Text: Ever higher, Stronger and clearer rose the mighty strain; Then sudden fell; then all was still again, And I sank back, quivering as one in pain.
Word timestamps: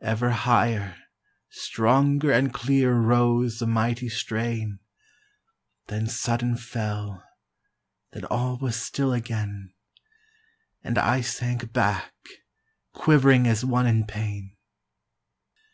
Ever 0.00 0.30
higher, 0.30 0.96
Stronger 1.50 2.32
and 2.32 2.54
clearer 2.54 2.98
rose 3.02 3.58
the 3.58 3.66
mighty 3.66 4.08
strain; 4.08 4.78
Then 5.88 6.06
sudden 6.06 6.56
fell; 6.56 7.22
then 8.12 8.24
all 8.24 8.56
was 8.56 8.76
still 8.80 9.12
again, 9.12 9.74
And 10.82 10.96
I 10.96 11.20
sank 11.20 11.74
back, 11.74 12.14
quivering 12.94 13.46
as 13.46 13.62
one 13.62 13.86
in 13.86 14.06
pain. 14.06 14.56